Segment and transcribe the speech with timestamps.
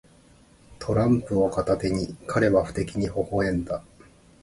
[0.79, 3.83] トランプを片手に、彼は不敵にほほ笑んだ。